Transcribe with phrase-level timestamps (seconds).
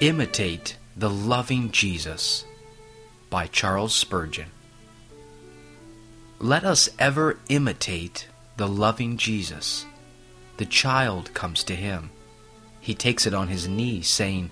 [0.00, 2.46] Imitate the Loving Jesus
[3.28, 4.46] by Charles Spurgeon.
[6.38, 8.26] Let us ever imitate
[8.56, 9.84] the loving Jesus.
[10.56, 12.08] The child comes to him.
[12.80, 14.50] He takes it on his knee, saying,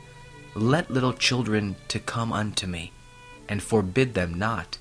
[0.55, 2.93] Let little children to come unto me,
[3.49, 4.77] and forbid them not.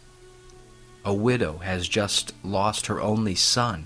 [1.06, 3.86] A widow has just lost her only son.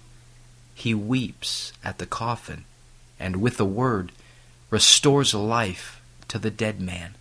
[0.73, 2.65] He weeps at the coffin,
[3.19, 4.11] and with a word
[4.71, 6.00] restores life
[6.31, 7.13] to the dead man.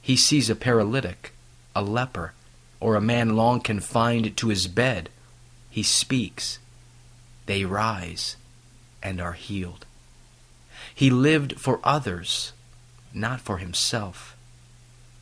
[0.00, 1.32] He sees a paralytic,
[1.74, 2.34] a leper,
[2.78, 5.08] or a man long confined to his bed.
[5.70, 6.60] He speaks.
[7.46, 8.36] They rise
[9.02, 9.86] and are healed.
[10.94, 12.52] He lived for others,
[13.12, 14.36] not for himself.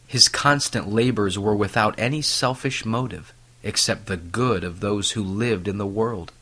[0.06, 5.68] His constant labors were without any selfish motive except the good of those who lived
[5.68, 6.32] in the world.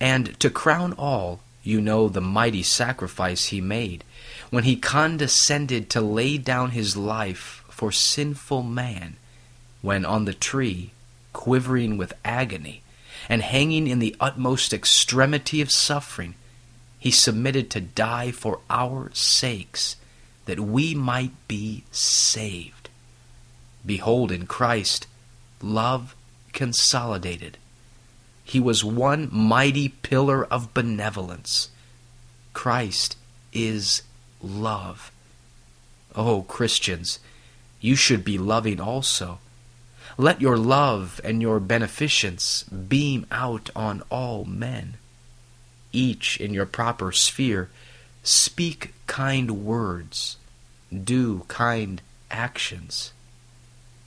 [0.00, 4.04] And to crown all, you know the mighty sacrifice he made
[4.50, 9.16] when he condescended to lay down his life for sinful man,
[9.82, 10.92] when on the tree,
[11.32, 12.82] quivering with agony,
[13.28, 16.34] and hanging in the utmost extremity of suffering,
[16.98, 19.96] he submitted to die for our sakes,
[20.46, 22.88] that we might be saved.
[23.84, 25.06] Behold, in Christ,
[25.60, 26.14] love
[26.52, 27.58] consolidated.
[28.46, 31.68] He was one mighty pillar of benevolence.
[32.52, 33.16] Christ
[33.52, 34.02] is
[34.40, 35.10] love.
[36.14, 37.18] Oh, Christians,
[37.80, 39.40] you should be loving also.
[40.16, 44.94] Let your love and your beneficence beam out on all men.
[45.90, 47.68] Each in your proper sphere,
[48.22, 50.36] speak kind words,
[50.94, 53.12] do kind actions.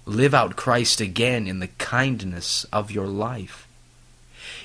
[0.05, 3.65] Live out Christ again in the kindness of your life.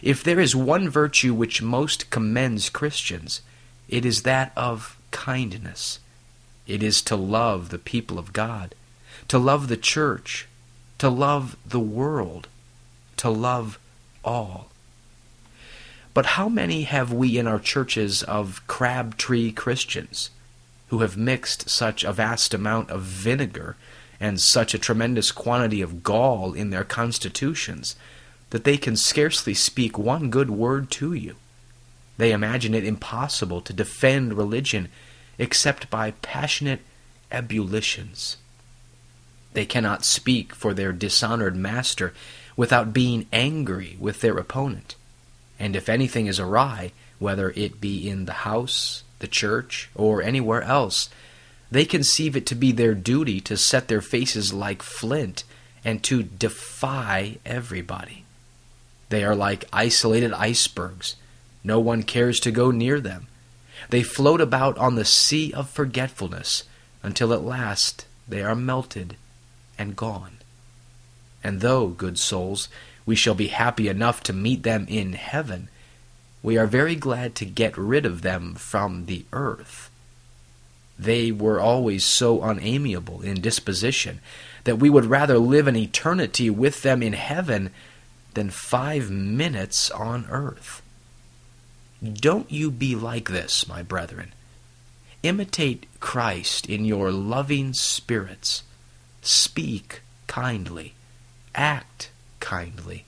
[0.02, 3.40] If there is one virtue which most commends Christians,
[3.88, 6.00] it is that of kindness.
[6.66, 8.74] It is to love the people of God,
[9.28, 10.48] to love the church,
[10.98, 12.48] to love the world,
[13.18, 13.78] to love
[14.24, 14.70] all.
[16.14, 20.30] But how many have we in our churches of crabtree Christians
[20.88, 23.76] who have mixed such a vast amount of vinegar
[24.20, 27.96] and such a tremendous quantity of gall in their constitutions
[28.54, 31.34] that they can scarcely speak one good word to you?
[32.18, 34.90] They imagine it impossible to defend religion
[35.40, 36.80] except by passionate
[37.32, 38.36] ebullitions.
[39.54, 42.14] They cannot speak for their dishonored master
[42.56, 44.94] without being angry with their opponent.
[45.58, 50.62] And if anything is awry, whether it be in the house, the church, or anywhere
[50.62, 51.10] else,
[51.72, 55.42] they conceive it to be their duty to set their faces like flint
[55.84, 58.24] and to defy everybody.
[59.14, 61.14] They are like isolated icebergs
[61.62, 63.28] no one cares to go near them.
[63.90, 66.64] They float about on the sea of forgetfulness
[67.00, 69.16] until at last they are melted
[69.78, 70.38] and gone.
[71.44, 72.68] And though, good souls,
[73.06, 75.68] we shall be happy enough to meet them in heaven,
[76.42, 79.90] we are very glad to get rid of them from the earth.
[80.98, 84.18] They were always so unamiable in disposition
[84.64, 87.70] that we would rather live an eternity with them in heaven
[88.34, 90.82] than five minutes on earth.
[92.02, 94.32] Don't you be like this, my brethren.
[95.22, 98.62] Imitate Christ in your loving spirits.
[99.22, 100.92] Speak kindly,
[101.54, 103.06] act kindly,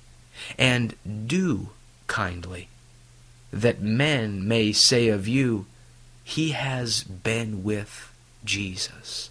[0.59, 0.95] and
[1.27, 1.71] do
[2.07, 2.69] kindly,
[3.53, 5.67] that men may say of you,
[6.25, 8.13] He has been with
[8.45, 9.31] Jesus.